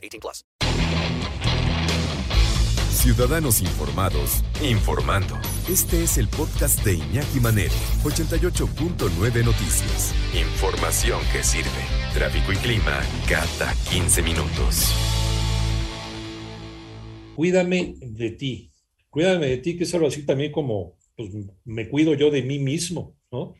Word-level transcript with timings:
18 0.00 0.20
plus. 0.20 0.44
Ciudadanos 2.90 3.62
informados, 3.62 4.44
informando. 4.62 5.38
Este 5.70 6.02
es 6.02 6.18
el 6.18 6.28
podcast 6.28 6.84
de 6.84 6.94
Iñaki 6.94 7.40
Manero, 7.40 7.72
88.9 8.04 9.44
Noticias. 9.44 10.14
Información 10.34 11.20
que 11.32 11.42
sirve. 11.42 11.70
Tráfico 12.12 12.52
y 12.52 12.56
clima 12.56 13.00
cada 13.26 13.74
15 13.90 14.22
minutos. 14.22 14.94
Cuídame 17.34 17.94
de 18.00 18.30
ti 18.32 18.70
cuídame 19.10 19.48
de 19.48 19.58
ti, 19.58 19.76
que 19.76 19.84
es 19.84 19.94
algo 19.94 20.06
así 20.06 20.24
también 20.24 20.52
como, 20.52 20.96
pues 21.16 21.30
me 21.64 21.88
cuido 21.88 22.14
yo 22.14 22.30
de 22.30 22.42
mí 22.42 22.58
mismo, 22.58 23.16
¿no? 23.30 23.54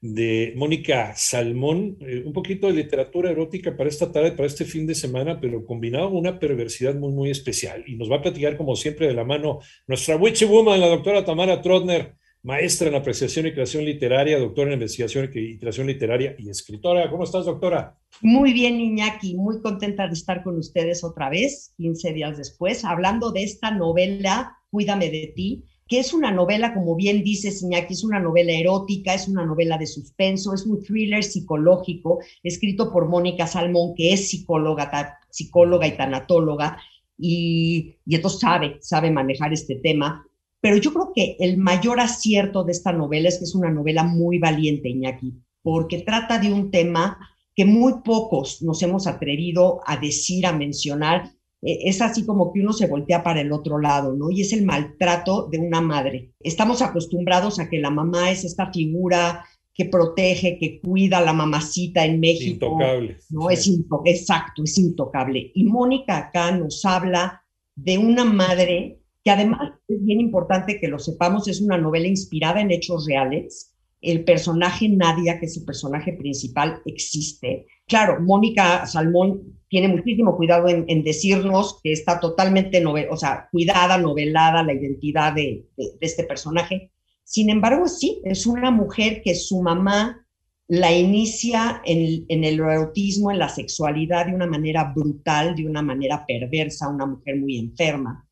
De 0.00 0.54
Mónica 0.56 1.14
Salmón, 1.16 1.98
eh, 2.00 2.22
un 2.24 2.32
poquito 2.32 2.66
de 2.66 2.72
literatura 2.72 3.30
erótica 3.30 3.76
para 3.76 3.90
esta 3.90 4.10
tarde, 4.10 4.32
para 4.32 4.46
este 4.46 4.64
fin 4.64 4.86
de 4.86 4.94
semana, 4.94 5.40
pero 5.40 5.66
combinado 5.66 6.08
con 6.08 6.18
una 6.18 6.38
perversidad 6.38 6.94
muy, 6.94 7.12
muy 7.12 7.30
especial. 7.30 7.84
Y 7.86 7.96
nos 7.96 8.10
va 8.10 8.16
a 8.16 8.22
platicar, 8.22 8.56
como 8.56 8.76
siempre, 8.76 9.08
de 9.08 9.14
la 9.14 9.24
mano 9.24 9.60
nuestra 9.86 10.16
witchy 10.16 10.46
woman, 10.46 10.80
la 10.80 10.88
doctora 10.88 11.24
Tamara 11.24 11.60
Trotner, 11.60 12.14
maestra 12.42 12.88
en 12.88 12.94
apreciación 12.94 13.46
y 13.46 13.52
creación 13.52 13.84
literaria, 13.84 14.38
doctora 14.38 14.68
en 14.68 14.74
investigación 14.74 15.30
y 15.34 15.58
creación 15.58 15.86
literaria 15.86 16.34
y 16.38 16.48
escritora. 16.48 17.10
¿Cómo 17.10 17.24
estás, 17.24 17.44
doctora? 17.44 17.98
Muy 18.22 18.52
bien, 18.52 18.80
Iñaki, 18.80 19.34
muy 19.34 19.60
contenta 19.60 20.06
de 20.06 20.14
estar 20.14 20.42
con 20.42 20.56
ustedes 20.56 21.04
otra 21.04 21.28
vez, 21.28 21.74
15 21.76 22.12
días 22.12 22.38
después, 22.38 22.84
hablando 22.84 23.30
de 23.32 23.42
esta 23.42 23.70
novela, 23.70 24.56
Cuídame 24.70 25.10
de 25.10 25.32
ti, 25.34 25.64
que 25.90 25.98
es 25.98 26.14
una 26.14 26.30
novela, 26.30 26.72
como 26.72 26.94
bien 26.94 27.22
dice 27.22 27.52
Iñaki, 27.62 27.92
es 27.92 28.04
una 28.04 28.20
novela 28.20 28.52
erótica, 28.52 29.12
es 29.12 29.28
una 29.28 29.44
novela 29.44 29.76
de 29.76 29.86
suspenso, 29.86 30.54
es 30.54 30.64
un 30.64 30.82
thriller 30.82 31.22
psicológico, 31.22 32.20
escrito 32.42 32.90
por 32.92 33.08
Mónica 33.08 33.46
Salmón, 33.46 33.94
que 33.94 34.14
es 34.14 34.30
psicóloga, 34.30 35.18
psicóloga 35.28 35.86
y 35.86 35.96
tanatóloga, 35.96 36.78
y, 37.18 37.96
y 38.06 38.14
entonces 38.14 38.40
sabe, 38.40 38.78
sabe 38.80 39.10
manejar 39.10 39.52
este 39.52 39.74
tema 39.74 40.24
pero 40.60 40.76
yo 40.76 40.92
creo 40.92 41.12
que 41.14 41.36
el 41.40 41.56
mayor 41.56 42.00
acierto 42.00 42.64
de 42.64 42.72
esta 42.72 42.92
novela 42.92 43.28
es 43.28 43.38
que 43.38 43.44
es 43.44 43.54
una 43.54 43.70
novela 43.70 44.04
muy 44.04 44.38
valiente, 44.38 44.90
Iñaki, 44.90 45.34
porque 45.62 46.02
trata 46.02 46.38
de 46.38 46.52
un 46.52 46.70
tema 46.70 47.18
que 47.54 47.64
muy 47.64 47.94
pocos 48.04 48.62
nos 48.62 48.82
hemos 48.82 49.06
atrevido 49.06 49.80
a 49.86 49.96
decir, 49.96 50.46
a 50.46 50.52
mencionar. 50.52 51.30
E, 51.62 51.88
es 51.88 52.00
así 52.00 52.24
como 52.24 52.52
que 52.52 52.60
uno 52.60 52.72
se 52.72 52.86
voltea 52.86 53.22
para 53.22 53.40
el 53.40 53.52
otro 53.52 53.78
lado, 53.78 54.14
¿no? 54.14 54.30
Y 54.30 54.42
es 54.42 54.52
el 54.52 54.64
maltrato 54.64 55.48
de 55.50 55.58
una 55.58 55.80
madre. 55.80 56.32
Estamos 56.40 56.82
acostumbrados 56.82 57.58
a 57.58 57.68
que 57.68 57.78
la 57.78 57.90
mamá 57.90 58.30
es 58.30 58.44
esta 58.44 58.72
figura 58.72 59.44
que 59.74 59.86
protege, 59.86 60.58
que 60.58 60.80
cuida 60.80 61.18
a 61.18 61.22
la 61.22 61.32
mamacita 61.32 62.04
en 62.04 62.20
México. 62.20 62.66
Intocable. 62.66 63.18
No, 63.30 63.50
es 63.50 63.70
exacto, 64.04 64.62
es 64.64 64.76
intocable. 64.78 65.52
Y 65.54 65.64
Mónica 65.64 66.18
acá 66.18 66.50
nos 66.52 66.84
habla 66.84 67.42
de 67.76 67.96
una 67.98 68.24
madre 68.24 69.00
que 69.24 69.30
además 69.30 69.72
es 69.86 70.02
bien 70.04 70.20
importante 70.20 70.78
que 70.80 70.88
lo 70.88 70.98
sepamos, 70.98 71.46
es 71.48 71.60
una 71.60 71.78
novela 71.78 72.08
inspirada 72.08 72.60
en 72.60 72.70
hechos 72.70 73.06
reales. 73.06 73.69
El 74.00 74.24
personaje 74.24 74.88
Nadia, 74.88 75.38
que 75.38 75.46
es 75.46 75.54
su 75.54 75.64
personaje 75.64 76.12
principal, 76.14 76.80
existe. 76.86 77.66
Claro, 77.86 78.20
Mónica 78.20 78.86
Salmón 78.86 79.60
tiene 79.68 79.88
muchísimo 79.88 80.36
cuidado 80.36 80.68
en, 80.68 81.04
decirnos 81.04 81.80
que 81.82 81.92
está 81.92 82.18
totalmente, 82.18 82.84
o 82.84 83.16
sea, 83.16 83.48
cuidada, 83.52 83.98
novelada 83.98 84.62
la 84.62 84.72
identidad 84.72 85.32
de, 85.32 85.66
este 86.00 86.24
personaje. 86.24 86.90
Sin 87.24 87.50
embargo, 87.50 87.86
sí, 87.86 88.20
es 88.24 88.46
una 88.46 88.70
mujer 88.70 89.22
que 89.22 89.34
su 89.34 89.62
mamá 89.62 90.26
la 90.66 90.92
inicia 90.92 91.82
en, 91.84 92.24
en, 92.28 92.44
el 92.44 92.60
erotismo, 92.60 93.30
en 93.30 93.38
la 93.38 93.48
sexualidad 93.48 94.26
de 94.26 94.34
una 94.34 94.46
manera 94.46 94.92
brutal, 94.92 95.54
de 95.54 95.66
una 95.66 95.82
manera 95.82 96.24
perversa, 96.26 96.88
una 96.88 97.06
mujer 97.06 97.36
muy 97.36 97.58
enferma. 97.58 98.26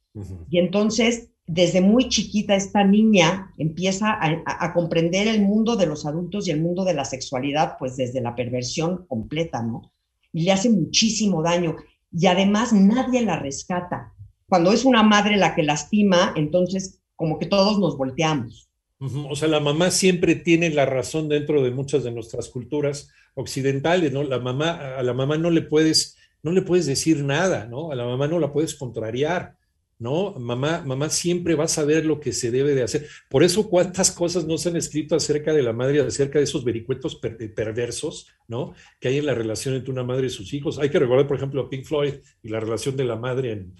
Y 0.50 0.58
entonces, 0.58 1.30
desde 1.48 1.80
muy 1.80 2.10
chiquita, 2.10 2.54
esta 2.54 2.84
niña 2.84 3.52
empieza 3.56 4.18
a, 4.20 4.72
comprender 4.74 5.26
el 5.28 5.40
mundo 5.40 5.76
de 5.76 5.86
los 5.86 6.04
adultos 6.04 6.46
y 6.46 6.50
el 6.50 6.60
mundo 6.60 6.84
de 6.84 6.92
la 6.92 7.06
sexualidad, 7.06 7.76
pues 7.78 7.96
desde 7.96 8.20
la 8.20 8.36
perversión 8.36 9.06
completa, 9.06 9.62
¿no? 9.62 9.90
Y 10.30 10.42
le 10.42 10.52
hace 10.52 10.68
muchísimo 10.68 11.42
daño. 11.42 11.76
Y 12.12 12.26
además 12.26 12.74
nadie 12.74 13.22
la 13.22 13.38
rescata. 13.38 14.12
Cuando 14.46 14.72
es 14.72 14.84
una 14.84 15.02
madre 15.02 15.38
la 15.38 15.54
que 15.54 15.62
lastima, 15.62 16.34
entonces 16.36 17.00
como 17.16 17.38
que 17.38 17.46
todos 17.46 17.78
nos 17.78 17.96
volteamos. 17.96 18.68
O 19.00 19.34
sea, 19.34 19.48
la 19.48 19.60
mamá 19.60 19.90
siempre 19.90 20.34
tiene 20.34 20.68
la 20.68 20.84
razón 20.84 21.30
dentro 21.30 21.62
de 21.62 21.70
muchas 21.70 22.04
de 22.04 22.12
nuestras 22.12 22.48
culturas 22.48 23.10
occidentales, 23.34 24.12
¿no? 24.12 24.22
La 24.22 24.38
mamá, 24.38 24.98
a 24.98 25.02
la 25.02 25.14
mamá 25.14 25.38
no 25.38 25.50
le 25.50 25.62
puedes, 25.62 26.18
no 26.42 26.52
le 26.52 26.60
puedes 26.60 26.84
decir 26.84 27.24
nada, 27.24 27.66
¿no? 27.66 27.90
A 27.90 27.94
la 27.94 28.04
mamá 28.04 28.28
no 28.28 28.38
la 28.38 28.52
puedes 28.52 28.74
contrariar. 28.74 29.57
¿No? 29.98 30.34
Mamá, 30.34 30.82
mamá 30.86 31.10
siempre 31.10 31.54
va 31.54 31.64
a 31.64 31.68
saber 31.68 32.04
lo 32.06 32.20
que 32.20 32.32
se 32.32 32.50
debe 32.50 32.74
de 32.74 32.82
hacer. 32.82 33.08
Por 33.28 33.42
eso 33.42 33.68
cuántas 33.68 34.10
cosas 34.10 34.46
no 34.46 34.56
se 34.58 34.68
han 34.68 34.76
escrito 34.76 35.16
acerca 35.16 35.52
de 35.52 35.62
la 35.62 35.72
madre, 35.72 36.00
acerca 36.00 36.38
de 36.38 36.44
esos 36.44 36.64
vericuetos 36.64 37.16
perversos, 37.16 38.28
¿no? 38.46 38.74
Que 39.00 39.08
hay 39.08 39.18
en 39.18 39.26
la 39.26 39.34
relación 39.34 39.74
entre 39.74 39.90
una 39.90 40.04
madre 40.04 40.28
y 40.28 40.30
sus 40.30 40.52
hijos. 40.54 40.78
Hay 40.78 40.90
que 40.90 40.98
recordar, 40.98 41.26
por 41.26 41.36
ejemplo, 41.36 41.62
a 41.62 41.68
Pink 41.68 41.84
Floyd 41.84 42.14
y 42.42 42.48
la 42.48 42.60
relación 42.60 42.96
de 42.96 43.04
la 43.04 43.16
madre 43.16 43.52
en, 43.52 43.74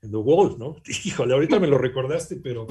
The 0.00 0.16
Wall, 0.16 0.56
¿no? 0.58 0.76
Híjole, 1.04 1.32
ahorita 1.32 1.60
me 1.60 1.68
lo 1.68 1.78
recordaste, 1.78 2.36
pero, 2.36 2.66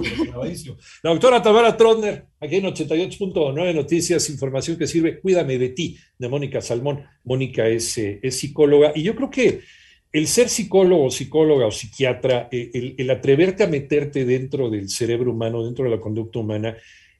La 1.01 1.11
doctora 1.11 1.41
Tamara 1.41 1.77
Trotner, 1.77 2.27
aquí 2.41 2.57
en 2.57 2.65
88.9 2.65 3.73
Noticias, 3.73 4.29
información 4.29 4.77
que 4.77 4.85
sirve, 4.85 5.19
Cuídame 5.21 5.57
de 5.57 5.69
ti, 5.69 5.97
de 6.17 6.27
Mónica 6.27 6.59
Salmón. 6.59 7.05
Mónica 7.23 7.69
es, 7.69 7.97
eh, 7.97 8.19
es 8.21 8.37
psicóloga 8.37 8.91
y 8.93 9.03
yo 9.03 9.15
creo 9.15 9.29
que 9.29 9.61
el 10.11 10.27
ser 10.27 10.49
psicólogo, 10.49 11.09
psicóloga 11.09 11.67
o 11.67 11.71
psiquiatra, 11.71 12.49
eh, 12.51 12.95
el, 12.97 13.09
atreverte 13.09 13.63
a 13.63 13.67
meterte 13.67 14.25
dentro 14.25 14.69
del 14.69 14.89
cerebro 14.89 15.31
humano, 15.31 15.63
dentro 15.63 15.85
de 15.85 15.91
la 15.91 16.01
conducta 16.01 16.39
humana, 16.39 16.75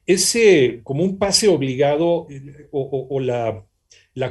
es 0.06 0.36
como 0.82 1.04
un 1.04 1.18
pase 1.18 1.48
obligado 1.48 2.26
eh, 2.28 2.68
o, 2.72 3.20
la, 3.20 3.64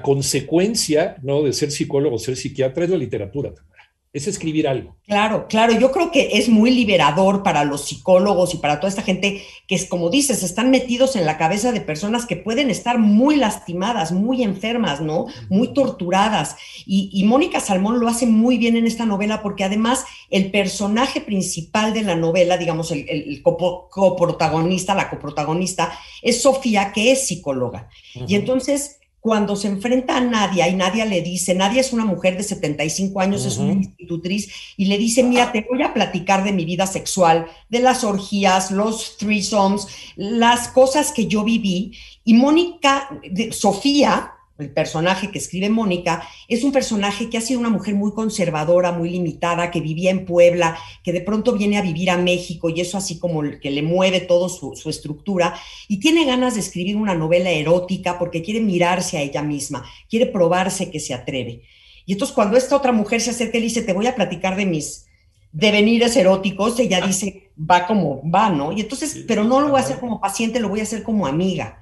consecuencia 0.01 1.17
¿no? 1.23 1.43
de 1.43 1.53
ser 1.53 1.71
psicólogo, 1.71 2.19
ser 2.19 2.35
psiquiatra, 2.35 2.83
es 2.83 2.89
la 2.89 2.97
literatura 2.97 3.53
también 3.53 3.70
es 4.13 4.27
escribir 4.27 4.67
algo. 4.67 4.97
Claro, 5.07 5.47
claro, 5.47 5.71
yo 5.73 5.91
creo 5.91 6.11
que 6.11 6.31
es 6.33 6.49
muy 6.49 6.71
liberador 6.71 7.43
para 7.43 7.63
los 7.63 7.85
psicólogos 7.85 8.53
y 8.53 8.57
para 8.57 8.79
toda 8.79 8.89
esta 8.89 9.03
gente 9.03 9.41
que 9.67 9.75
es, 9.75 9.85
como 9.85 10.09
dices, 10.09 10.43
están 10.43 10.69
metidos 10.69 11.15
en 11.15 11.25
la 11.25 11.37
cabeza 11.37 11.71
de 11.71 11.79
personas 11.79 12.25
que 12.25 12.35
pueden 12.35 12.69
estar 12.69 12.97
muy 12.97 13.37
lastimadas, 13.37 14.11
muy 14.11 14.43
enfermas, 14.43 14.99
¿no? 14.99 15.27
Muy 15.49 15.73
torturadas. 15.73 16.57
Y, 16.85 17.23
Mónica 17.23 17.61
Salmón 17.61 18.01
lo 18.01 18.09
hace 18.09 18.25
muy 18.25 18.57
bien 18.57 18.75
en 18.75 18.85
esta 18.85 19.05
novela 19.05 19.41
porque 19.41 19.63
además 19.63 20.03
el 20.29 20.51
personaje 20.51 21.21
principal 21.21 21.93
de 21.93 22.03
la 22.03 22.15
novela, 22.15 22.57
digamos, 22.57 22.91
el, 22.91 23.41
coprotagonista, 23.41 24.93
la 24.93 25.09
coprotagonista, 25.09 25.97
es 26.21 26.41
Sofía, 26.41 26.91
que 26.91 27.13
es 27.13 27.27
psicóloga. 27.27 27.87
Y 28.27 28.35
entonces 28.35 29.00
cuando 29.21 29.55
se 29.55 29.67
enfrenta 29.67 30.17
a 30.17 30.21
Nadia 30.21 30.67
y 30.67 30.73
Nadia 30.73 31.05
le 31.05 31.21
dice, 31.21 31.53
Nadia 31.53 31.79
es 31.79 31.93
una 31.93 32.05
mujer 32.05 32.35
de 32.37 32.43
75 32.43 33.21
años, 33.21 33.45
es 33.45 33.57
una 33.57 33.73
institutriz, 33.73 34.51
y 34.77 34.85
le 34.85 34.97
dice, 34.97 35.21
mira, 35.21 35.51
te 35.51 35.65
voy 35.69 35.83
a 35.83 35.93
platicar 35.93 36.43
de 36.43 36.51
mi 36.51 36.65
vida 36.65 36.87
sexual, 36.87 37.45
de 37.69 37.79
las 37.79 38.03
orgías, 38.03 38.71
los 38.71 39.17
threesomes, 39.17 39.85
las 40.15 40.69
cosas 40.69 41.11
que 41.11 41.27
yo 41.27 41.43
viví. 41.43 41.93
Y 42.25 42.33
Mónica, 42.33 43.09
Sofía, 43.51 44.33
el 44.61 44.71
personaje 44.71 45.31
que 45.31 45.39
escribe 45.39 45.69
Mónica, 45.69 46.27
es 46.47 46.63
un 46.63 46.71
personaje 46.71 47.29
que 47.29 47.37
ha 47.37 47.41
sido 47.41 47.59
una 47.59 47.69
mujer 47.69 47.95
muy 47.95 48.13
conservadora, 48.13 48.91
muy 48.91 49.09
limitada, 49.09 49.71
que 49.71 49.81
vivía 49.81 50.11
en 50.11 50.25
Puebla, 50.25 50.77
que 51.03 51.13
de 51.13 51.21
pronto 51.21 51.53
viene 51.53 51.77
a 51.77 51.81
vivir 51.81 52.09
a 52.09 52.17
México 52.17 52.69
y 52.69 52.81
eso 52.81 52.97
así 52.97 53.19
como 53.19 53.41
que 53.59 53.71
le 53.71 53.81
mueve 53.81 54.21
todo 54.21 54.49
su, 54.49 54.89
estructura 54.89 55.55
y 55.87 55.99
tiene 55.99 56.25
ganas 56.25 56.55
de 56.55 56.59
escribir 56.59 56.95
una 56.95 57.15
novela 57.15 57.49
erótica 57.49 58.17
porque 58.19 58.41
quiere 58.41 58.61
mirarse 58.61 59.17
a 59.17 59.21
ella 59.21 59.41
misma, 59.41 59.85
quiere 60.09 60.25
probarse 60.25 60.91
que 60.91 60.99
se 60.99 61.13
atreve. 61.13 61.61
Y 62.05 62.13
entonces 62.13 62.35
cuando 62.35 62.57
esta 62.57 62.75
otra 62.75 62.91
mujer 62.91 63.21
se 63.21 63.29
acerca 63.29 63.57
y 63.57 63.61
le 63.61 63.67
dice, 63.67 63.81
te 63.83 63.93
voy 63.93 64.07
a 64.07 64.15
platicar 64.15 64.55
de 64.55 64.65
mis 64.65 65.05
devenires 65.51 66.15
eróticos, 66.15 66.79
ella 66.79 66.99
ah. 67.03 67.07
dice, 67.07 67.51
va 67.57 67.85
como 67.85 68.21
va, 68.29 68.49
¿no? 68.49 68.71
Y 68.71 68.81
entonces, 68.81 69.25
pero 69.27 69.43
no 69.43 69.61
lo 69.61 69.69
voy 69.69 69.79
a 69.79 69.83
hacer 69.83 69.99
como 69.99 70.21
paciente, 70.21 70.59
lo 70.59 70.69
voy 70.69 70.79
a 70.79 70.83
hacer 70.83 71.03
como 71.03 71.27
amiga. 71.27 71.79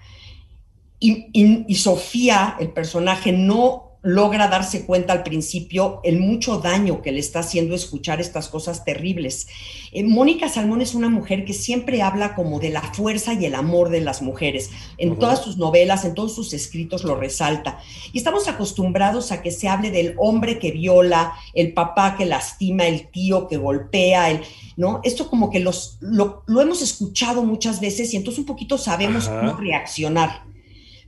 Y, 1.00 1.76
Sofía, 1.76 2.58
el 2.60 2.72
personaje, 2.72 3.32
no, 3.32 3.90
logra 4.02 4.48
darse 4.48 4.86
cuenta 4.86 5.12
al 5.12 5.24
principio 5.24 6.00
el 6.04 6.20
mucho 6.20 6.60
daño 6.60 7.02
que 7.02 7.12
le 7.12 7.20
está 7.20 7.40
haciendo 7.40 7.76
escuchar 7.76 8.22
estas 8.22 8.48
cosas 8.48 8.86
terribles. 8.86 9.48
Eh, 9.92 10.04
Mónica 10.04 10.48
Salmón 10.48 10.82
es 10.82 10.96
una 10.96 11.10
mujer 11.10 11.44
que 11.44 11.54
siempre 11.54 12.02
habla 12.02 12.34
como 12.34 12.60
de 12.60 12.70
la 12.70 12.82
fuerza 12.82 13.34
y 13.34 13.46
el 13.46 13.56
amor 13.56 13.90
de 13.90 14.00
las 14.00 14.22
mujeres. 14.22 14.72
En 14.98 15.18
todas 15.20 15.44
sus 15.44 15.58
novelas, 15.58 16.06
en 16.06 16.16
todos 16.16 16.34
sus 16.34 16.54
escritos 16.54 17.04
lo 17.04 17.16
resalta. 17.16 17.80
Y 18.14 18.18
estamos 18.18 18.48
acostumbrados 18.48 19.34
a 19.34 19.42
que 19.42 19.52
se 19.52 19.68
hable 19.68 19.92
del 19.92 20.16
hombre 20.18 20.60
que 20.60 20.72
viola, 20.72 21.34
el 21.54 21.74
papá 21.74 22.16
que 22.18 22.26
lastima, 22.26 22.88
el 22.88 23.08
tío 23.10 23.50
que 23.50 23.58
golpea, 23.58 24.32
el, 24.32 24.42
¿no? 24.78 25.02
Esto 25.04 25.30
como 25.30 25.50
que 25.50 25.60
los, 25.60 25.98
lo, 26.00 26.46
hemos 26.48 26.82
escuchado 26.82 27.44
muchas 27.44 27.82
veces 27.82 28.14
y 28.14 28.18
entonces 28.18 28.40
un 28.40 28.46
poquito 28.46 28.78
sabemos 28.78 29.28
cómo 29.28 29.58
reaccionar. 29.58 30.48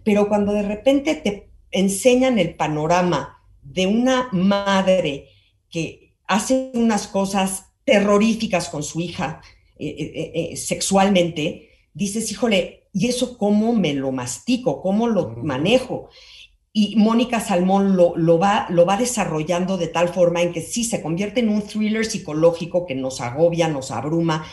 Pero 0.04 0.28
cuando 0.28 0.54
de 0.54 0.64
repente 0.64 1.16
te 1.16 1.52
enseñan 1.72 2.40
el 2.40 2.56
panorama 2.56 3.42
de 3.62 3.88
una 3.88 4.30
madre 4.32 5.28
que 5.70 6.16
hace 6.28 6.72
unas 6.74 7.08
cosas 7.08 7.66
terroríficas 7.86 8.70
con 8.70 8.84
su 8.84 9.00
hija 9.00 9.42
eh, 9.78 9.88
eh, 9.88 10.32
eh, 10.34 10.58
sexualmente, 10.58 11.70
dices, 11.94 12.32
híjole, 12.32 12.88
¿y 12.94 13.08
eso 13.08 13.38
cómo 13.38 13.74
me 13.74 13.94
lo 13.94 14.12
mastico? 14.12 14.82
¿Cómo 14.82 15.08
lo 15.08 15.30
manejo? 15.38 16.10
Y 16.74 16.96
Mónica 16.96 17.40
Salmón 17.40 17.98
lo, 17.98 18.16
lo, 18.16 18.40
va, 18.40 18.68
lo 18.70 18.86
va 18.86 18.96
desarrollando 18.96 19.78
de 19.78 19.88
tal 19.88 20.10
forma 20.10 20.42
en 20.42 20.54
que 20.54 20.62
sí 20.62 20.84
se 20.84 21.02
convierte 21.02 21.42
en 21.42 21.50
un 21.50 21.64
thriller 21.64 22.06
psicológico 22.06 22.86
que 22.86 22.96
nos 22.96 23.20
agobia, 23.20 23.68
nos 23.68 23.92
abruma, 23.92 24.46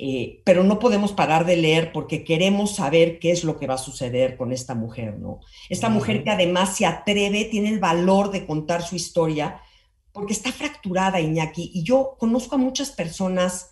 eh, 0.00 0.42
pero 0.44 0.62
no 0.62 0.78
podemos 0.78 1.10
parar 1.10 1.44
de 1.44 1.56
leer 1.56 1.90
porque 1.90 2.22
queremos 2.22 2.76
saber 2.76 3.18
qué 3.18 3.32
es 3.32 3.42
lo 3.42 3.58
que 3.58 3.66
va 3.66 3.74
a 3.74 3.78
suceder 3.78 4.36
con 4.36 4.52
esta 4.52 4.76
mujer, 4.76 5.18
¿no? 5.18 5.40
Esta 5.68 5.88
mujer 5.88 6.22
que 6.22 6.30
además 6.30 6.76
se 6.76 6.86
atreve, 6.86 7.46
tiene 7.46 7.70
el 7.70 7.80
valor 7.80 8.30
de 8.30 8.46
contar 8.46 8.82
su 8.82 8.94
historia, 8.94 9.60
porque 10.12 10.34
está 10.34 10.52
fracturada, 10.52 11.20
Iñaki, 11.20 11.72
y 11.74 11.82
yo 11.82 12.14
conozco 12.16 12.54
a 12.54 12.58
muchas 12.58 12.92
personas 12.92 13.70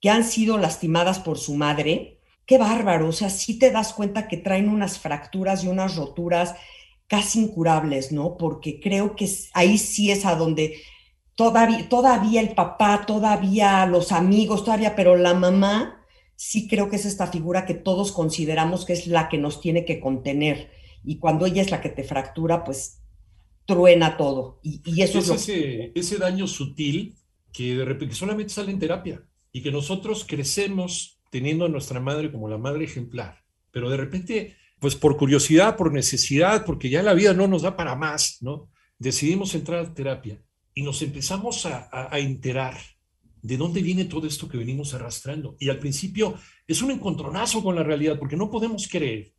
que 0.00 0.08
han 0.08 0.22
sido 0.22 0.56
lastimadas 0.56 1.18
por 1.18 1.36
su 1.36 1.56
madre. 1.56 2.20
Qué 2.46 2.58
bárbaro, 2.58 3.08
o 3.08 3.12
sea, 3.12 3.28
sí 3.28 3.58
te 3.58 3.72
das 3.72 3.92
cuenta 3.92 4.28
que 4.28 4.36
traen 4.36 4.68
unas 4.68 5.00
fracturas 5.00 5.64
y 5.64 5.68
unas 5.68 5.96
roturas 5.96 6.54
casi 7.08 7.40
incurables, 7.40 8.12
¿no? 8.12 8.36
Porque 8.36 8.78
creo 8.78 9.16
que 9.16 9.28
ahí 9.52 9.78
sí 9.78 10.12
es 10.12 10.26
a 10.26 10.36
donde 10.36 10.76
todavía, 11.36 11.88
todavía 11.88 12.40
el 12.40 12.54
papá, 12.54 13.04
todavía 13.06 13.86
los 13.86 14.10
amigos, 14.10 14.64
todavía, 14.64 14.96
pero 14.96 15.16
la 15.16 15.34
mamá 15.34 16.04
sí 16.34 16.66
creo 16.66 16.90
que 16.90 16.96
es 16.96 17.06
esta 17.06 17.28
figura 17.28 17.64
que 17.64 17.74
todos 17.74 18.10
consideramos 18.10 18.84
que 18.84 18.94
es 18.94 19.06
la 19.06 19.28
que 19.28 19.38
nos 19.38 19.60
tiene 19.60 19.84
que 19.84 20.00
contener. 20.00 20.72
Y 21.04 21.18
cuando 21.18 21.46
ella 21.46 21.62
es 21.62 21.70
la 21.70 21.80
que 21.80 21.90
te 21.90 22.02
fractura, 22.02 22.64
pues 22.64 23.02
truena 23.64 24.16
todo. 24.16 24.60
Y, 24.62 25.02
eso 25.02 25.18
es, 25.18 25.28
ese, 25.30 25.92
ese 25.94 26.18
daño 26.18 26.46
sutil 26.46 27.14
que 27.52 27.76
de 27.76 27.84
repente 27.84 28.14
solamente 28.14 28.52
sale 28.52 28.72
en 28.72 28.78
terapia 28.78 29.22
y 29.52 29.62
que 29.62 29.70
nosotros 29.70 30.24
crecemos 30.26 31.20
teniendo 31.30 31.64
a 31.64 31.68
nuestra 31.68 32.00
madre 32.00 32.32
como 32.32 32.48
la 32.48 32.58
madre 32.58 32.84
ejemplar, 32.84 33.42
pero 33.70 33.90
de 33.90 33.96
repente, 33.96 34.56
pues 34.78 34.94
por 34.94 35.16
curiosidad, 35.16 35.76
por 35.76 35.92
necesidad, 35.92 36.64
porque 36.64 36.88
ya 36.88 37.02
la 37.02 37.14
vida 37.14 37.34
no 37.34 37.46
nos 37.48 37.62
da 37.62 37.76
para 37.76 37.94
más, 37.94 38.38
¿no? 38.40 38.70
Decidimos 38.98 39.54
entrar 39.54 39.84
a 39.84 39.94
terapia 39.94 40.40
y 40.76 40.82
nos 40.82 41.00
empezamos 41.00 41.64
a, 41.64 42.10
enterar 42.18 42.74
de 43.40 43.56
dónde 43.56 43.80
viene 43.80 44.04
todo 44.04 44.26
esto 44.26 44.46
que 44.46 44.58
venimos 44.58 44.92
arrastrando. 44.92 45.56
Y 45.58 45.70
al 45.70 45.78
principio 45.78 46.34
es 46.68 46.82
un 46.82 46.90
encontronazo 46.90 47.62
con 47.62 47.74
la 47.74 47.82
realidad, 47.82 48.18
porque 48.18 48.36
no 48.36 48.50
podemos 48.50 48.86
creer 48.86 49.32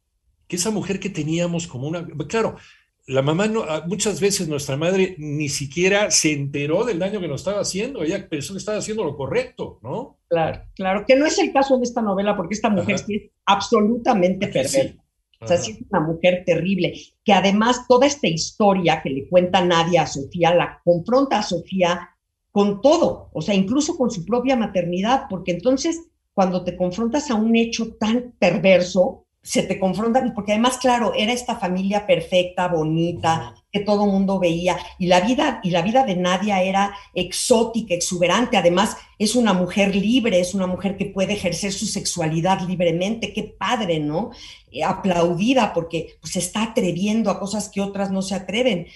que 0.47 0.55
esa 0.55 0.71
mujer 0.71 0.99
que 0.99 1.11
teníamos 1.11 1.67
como 1.67 1.87
una... 1.87 2.07
Claro, 2.27 2.57
la 3.05 3.21
mamá, 3.21 3.47
no, 3.47 3.61
ah, 3.61 3.83
muchas 3.85 4.19
veces 4.19 4.47
nuestra 4.47 4.77
madre 4.77 5.13
ni 5.19 5.47
siquiera 5.47 6.09
se 6.09 6.33
enteró 6.33 6.83
del 6.83 6.97
daño 6.97 7.21
que 7.21 7.27
nos 7.27 7.41
estaba 7.41 7.61
haciendo, 7.61 8.01
ella 8.01 8.27
pensó 8.27 8.53
que 8.53 8.59
estaba 8.59 8.79
haciendo 8.79 9.03
lo 9.03 9.15
correcto, 9.15 9.79
¿no? 9.83 10.17
Claro, 10.29 10.63
claro, 10.73 11.05
que 11.07 11.15
no 11.15 11.27
es 11.27 11.37
el 11.37 11.53
caso 11.53 11.77
de 11.77 11.83
esta 11.83 12.01
novela, 12.01 12.35
porque 12.35 12.55
esta 12.55 12.69
mujer 12.69 12.95
es 12.95 13.05
absolutamente 13.45 14.47
perversa. 14.47 14.95
O 15.39 15.47
sea, 15.47 15.57
sí 15.57 15.71
es 15.71 15.77
una 15.89 15.99
mujer 15.99 16.43
terrible, 16.45 16.93
que 17.23 17.33
además 17.33 17.85
toda 17.87 18.07
esta 18.07 18.27
historia 18.27 19.01
que 19.01 19.09
le 19.09 19.27
cuenta 19.27 19.63
Nadia 19.63 20.03
a 20.03 20.07
Sofía, 20.07 20.53
la 20.53 20.81
confronta 20.83 21.39
a 21.39 21.43
Sofía 21.43 22.09
con 22.51 22.81
todo, 22.81 23.29
o 23.33 23.41
sea, 23.41 23.53
incluso 23.53 23.95
con 23.97 24.09
su 24.09 24.25
propia 24.25 24.55
maternidad, 24.55 25.25
porque 25.29 25.51
entonces 25.51 26.01
cuando 26.33 26.63
te 26.63 26.75
confrontas 26.75 27.29
a 27.29 27.35
un 27.35 27.55
hecho 27.55 27.95
tan 27.95 28.33
perverso, 28.39 29.25
se 29.41 29.63
te 29.63 29.79
confrontan, 29.79 30.33
porque 30.33 30.51
además, 30.51 30.77
claro, 30.77 31.13
era 31.15 31.33
esta 31.33 31.55
familia 31.55 32.05
perfecta, 32.05 32.67
bonita, 32.67 33.55
todo 33.79 34.05
mundo 34.05 34.39
veía, 34.39 34.77
y 34.97 35.07
la 35.07 35.21
vida, 35.21 35.59
y 35.63 35.71
la 35.71 35.81
vida 35.81 36.03
de 36.03 36.15
Nadia 36.15 36.61
era 36.61 36.95
exótica, 37.13 37.93
exuberante, 37.93 38.57
además 38.57 38.97
es 39.19 39.35
una 39.35 39.53
mujer 39.53 39.95
libre, 39.95 40.39
es 40.39 40.53
una 40.53 40.67
mujer 40.67 40.97
que 40.97 41.05
puede 41.05 41.33
ejercer 41.33 41.73
su 41.73 41.85
sexualidad 41.85 42.61
libremente, 42.67 43.33
qué 43.33 43.43
padre, 43.43 43.99
¿no? 43.99 44.31
Eh, 44.71 44.83
aplaudida 44.83 45.73
porque 45.73 46.17
pues, 46.21 46.33
se 46.33 46.39
está 46.39 46.63
atreviendo 46.63 47.31
a 47.31 47.39
cosas 47.39 47.69
que 47.69 47.81
otras 47.81 48.11
no 48.11 48.21
se 48.21 48.35
atreven. 48.35 48.87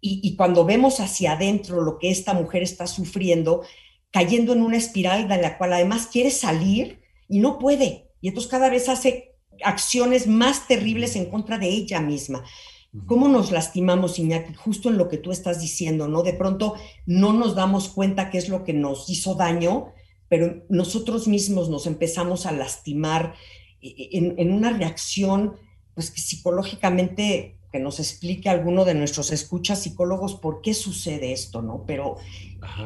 Y, 0.00 0.20
y 0.22 0.36
cuando 0.36 0.64
vemos 0.64 1.00
hacia 1.00 1.32
adentro 1.32 1.82
lo 1.82 1.98
que 1.98 2.10
esta 2.10 2.34
mujer 2.34 2.62
está 2.62 2.86
sufriendo, 2.86 3.62
cayendo 4.10 4.52
en 4.52 4.62
una 4.62 4.76
espiral 4.76 5.28
de 5.28 5.38
la 5.38 5.58
cual 5.58 5.72
además 5.72 6.08
quiere 6.10 6.30
salir 6.30 7.00
y 7.28 7.38
no 7.38 7.58
puede, 7.58 8.10
y 8.20 8.28
entonces 8.28 8.50
cada 8.50 8.70
vez 8.70 8.88
hace 8.88 9.34
acciones 9.62 10.26
más 10.26 10.66
terribles 10.66 11.16
en 11.16 11.26
contra 11.26 11.58
de 11.58 11.68
ella 11.68 12.00
misma. 12.00 12.44
¿Cómo 13.06 13.28
nos 13.28 13.50
lastimamos, 13.50 14.18
Iñaki? 14.18 14.54
Justo 14.54 14.88
en 14.88 14.98
lo 14.98 15.08
que 15.08 15.18
tú 15.18 15.32
estás 15.32 15.60
diciendo, 15.60 16.06
¿no? 16.06 16.22
De 16.22 16.32
pronto 16.32 16.74
no 17.06 17.32
nos 17.32 17.54
damos 17.54 17.88
cuenta 17.88 18.30
qué 18.30 18.38
es 18.38 18.48
lo 18.48 18.64
que 18.64 18.72
nos 18.72 19.10
hizo 19.10 19.34
daño, 19.34 19.92
pero 20.28 20.62
nosotros 20.68 21.26
mismos 21.26 21.68
nos 21.68 21.86
empezamos 21.86 22.46
a 22.46 22.52
lastimar 22.52 23.34
en, 23.80 24.34
en 24.38 24.52
una 24.52 24.70
reacción, 24.70 25.54
pues 25.94 26.10
que 26.10 26.20
psicológicamente 26.20 27.56
que 27.74 27.80
nos 27.80 27.98
explique 27.98 28.48
alguno 28.48 28.84
de 28.84 28.94
nuestros 28.94 29.32
escuchas 29.32 29.82
psicólogos 29.82 30.36
por 30.36 30.62
qué 30.62 30.74
sucede 30.74 31.32
esto, 31.32 31.60
¿no? 31.60 31.82
Pero 31.88 32.18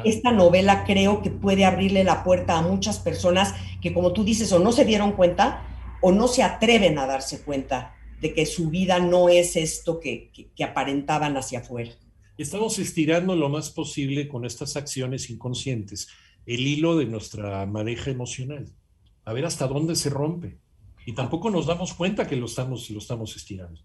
esta 0.06 0.32
novela 0.32 0.84
creo 0.84 1.20
que 1.20 1.30
puede 1.30 1.66
abrirle 1.66 2.04
la 2.04 2.24
puerta 2.24 2.56
a 2.56 2.62
muchas 2.62 2.98
personas 2.98 3.54
que, 3.82 3.92
como 3.92 4.14
tú 4.14 4.24
dices, 4.24 4.50
o 4.52 4.58
no 4.58 4.72
se 4.72 4.86
dieron 4.86 5.12
cuenta 5.12 5.62
o 6.00 6.10
no 6.10 6.26
se 6.26 6.42
atreven 6.42 6.98
a 6.98 7.06
darse 7.06 7.42
cuenta 7.42 7.97
de 8.20 8.34
que 8.34 8.46
su 8.46 8.70
vida 8.70 8.98
no 8.98 9.28
es 9.28 9.56
esto 9.56 10.00
que, 10.00 10.30
aparentaban 10.64 11.36
hacia 11.36 11.60
afuera. 11.60 11.92
Estamos 12.36 12.78
estirando 12.78 13.34
lo 13.34 13.48
más 13.48 13.70
posible 13.70 14.28
con 14.28 14.44
estas 14.44 14.76
acciones 14.76 15.30
inconscientes 15.30 16.08
el 16.46 16.66
hilo 16.66 16.96
de 16.96 17.04
nuestra 17.04 17.66
maneja 17.66 18.10
emocional, 18.10 18.66
a 19.26 19.32
ver 19.34 19.44
hasta 19.44 19.66
dónde 19.66 19.94
se 19.96 20.08
rompe. 20.08 20.56
Y 21.04 21.14
tampoco 21.14 21.50
nos 21.50 21.66
damos 21.66 21.92
cuenta 21.92 22.26
que 22.26 22.36
lo 22.36 22.46
estamos, 22.46 22.88
lo 22.88 22.98
estamos 22.98 23.36
estirando. 23.36 23.78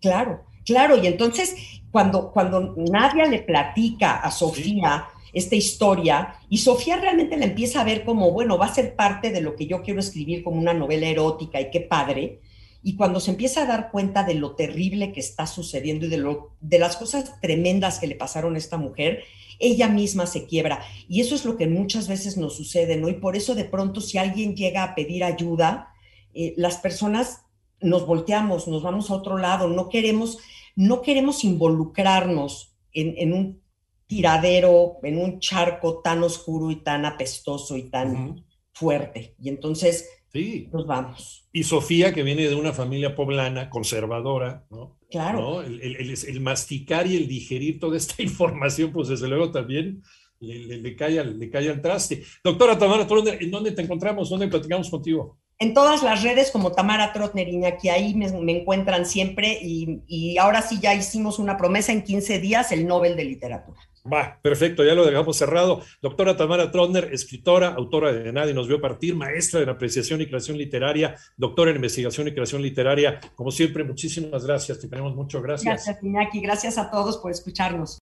Claro, 0.00 0.44
claro. 0.64 1.02
Y 1.02 1.06
entonces, 1.06 1.54
cuando, 1.90 2.30
cuando 2.32 2.74
Nadia 2.76 3.26
le 3.26 3.40
platica 3.40 4.20
a 4.20 4.30
Sofía 4.30 5.06
esta 5.34 5.54
historia 5.54 6.34
y 6.48 6.58
Sofía 6.58 6.96
realmente 6.96 7.36
la 7.36 7.44
empieza 7.44 7.82
a 7.82 7.84
ver 7.84 8.04
como, 8.04 8.32
bueno, 8.32 8.56
va 8.56 8.66
a 8.66 8.74
ser 8.74 8.96
parte 8.96 9.30
de 9.30 9.42
lo 9.42 9.54
que 9.54 9.66
yo 9.66 9.82
quiero 9.82 10.00
escribir 10.00 10.42
como 10.42 10.58
una 10.58 10.72
novela 10.72 11.06
erótica 11.06 11.60
y 11.60 11.70
qué 11.70 11.80
padre. 11.80 12.40
Y 12.88 12.96
cuando 12.96 13.20
se 13.20 13.32
empieza 13.32 13.60
a 13.60 13.66
dar 13.66 13.90
cuenta 13.90 14.24
de 14.24 14.32
lo 14.32 14.52
terrible 14.52 15.12
que 15.12 15.20
está 15.20 15.46
sucediendo 15.46 16.06
y 16.06 16.08
de, 16.08 16.16
lo, 16.16 16.54
de 16.62 16.78
las 16.78 16.96
cosas 16.96 17.38
tremendas 17.38 17.98
que 17.98 18.06
le 18.06 18.14
pasaron 18.14 18.54
a 18.54 18.58
esta 18.58 18.78
mujer, 18.78 19.24
ella 19.58 19.90
misma 19.90 20.24
se 20.24 20.46
quiebra. 20.46 20.80
Y 21.06 21.20
eso 21.20 21.34
es 21.34 21.44
lo 21.44 21.58
que 21.58 21.66
muchas 21.66 22.08
veces 22.08 22.38
nos 22.38 22.56
sucede, 22.56 22.96
¿no? 22.96 23.10
Y 23.10 23.12
por 23.12 23.36
eso 23.36 23.54
de 23.54 23.66
pronto 23.66 24.00
si 24.00 24.16
alguien 24.16 24.56
llega 24.56 24.82
a 24.82 24.94
pedir 24.94 25.22
ayuda, 25.22 25.92
eh, 26.32 26.54
las 26.56 26.78
personas 26.78 27.42
nos 27.82 28.06
volteamos, 28.06 28.68
nos 28.68 28.82
vamos 28.82 29.10
a 29.10 29.16
otro 29.16 29.36
lado, 29.36 29.68
no 29.68 29.90
queremos, 29.90 30.38
no 30.74 31.02
queremos 31.02 31.44
involucrarnos 31.44 32.74
en, 32.94 33.12
en 33.18 33.34
un 33.34 33.62
tiradero, 34.06 34.96
en 35.02 35.18
un 35.18 35.40
charco 35.40 35.98
tan 35.98 36.22
oscuro 36.22 36.70
y 36.70 36.76
tan 36.76 37.04
apestoso 37.04 37.76
y 37.76 37.90
tan 37.90 38.46
fuerte. 38.72 39.34
Y 39.38 39.50
entonces 39.50 40.08
sí. 40.32 40.68
nos 40.72 40.86
vamos. 40.86 41.48
Y 41.52 41.64
Sofía, 41.64 42.12
que 42.12 42.22
viene 42.22 42.48
de 42.48 42.54
una 42.54 42.72
familia 42.72 43.14
poblana, 43.14 43.70
conservadora, 43.70 44.66
¿no? 44.70 44.98
Claro. 45.10 45.62
El, 45.62 46.40
masticar 46.40 47.06
y 47.06 47.16
el 47.16 47.28
digerir 47.28 47.78
toda 47.78 47.96
esta 47.96 48.22
información, 48.22 48.92
pues 48.92 49.08
desde 49.08 49.28
luego 49.28 49.50
también 49.50 50.02
le, 50.40 50.96
cae, 50.96 51.18
al, 51.18 51.38
le 51.38 51.50
cae 51.50 51.68
al 51.68 51.80
traste. 51.80 52.22
Doctora 52.44 52.78
Tamara, 52.78 53.06
¿en 53.40 53.50
dónde 53.50 53.72
te 53.72 53.82
encontramos? 53.82 54.30
¿Dónde 54.30 54.48
platicamos 54.48 54.90
contigo? 54.90 55.38
En 55.60 55.74
todas 55.74 56.04
las 56.04 56.22
redes 56.22 56.52
como 56.52 56.70
Tamara 56.70 57.12
Trotner 57.12 57.48
que 57.82 57.90
ahí 57.90 58.14
me, 58.14 58.26
encuentran 58.52 59.04
siempre 59.06 59.58
y, 59.60 60.02
y 60.06 60.38
ahora 60.38 60.62
sí 60.62 60.78
ya 60.80 60.94
hicimos 60.94 61.40
una 61.40 61.56
promesa 61.56 61.90
en 61.90 62.04
15 62.04 62.38
días, 62.38 62.70
el 62.70 62.86
Nobel 62.86 63.16
de 63.16 63.24
Literatura. 63.24 63.80
Va, 64.12 64.38
perfecto, 64.42 64.84
ya 64.84 64.94
lo 64.94 65.04
dejamos 65.04 65.36
cerrado. 65.36 65.82
Doctora 66.00 66.36
Tamara 66.36 66.70
Trotner, 66.70 67.12
escritora, 67.12 67.68
autora 67.68 68.12
de 68.12 68.32
Nadie 68.32 68.54
nos 68.54 68.68
vio 68.68 68.80
partir, 68.80 69.14
maestra 69.14 69.60
en 69.60 69.68
apreciación 69.68 70.20
y 70.20 70.26
creación 70.26 70.56
literaria, 70.56 71.16
doctora 71.36 71.70
en 71.70 71.76
investigación 71.76 72.28
y 72.28 72.32
creación 72.32 72.62
literaria. 72.62 73.20
Como 73.34 73.50
siempre, 73.50 73.84
muchísimas 73.84 74.46
gracias, 74.46 74.80
te 74.80 74.88
tenemos 74.88 75.14
mucho. 75.14 75.42
Gracias. 75.42 75.74
Gracias, 75.74 76.02
Iñaki. 76.02 76.40
Gracias 76.40 76.78
a 76.78 76.90
todos 76.90 77.18
por 77.18 77.30
escucharnos. 77.30 77.96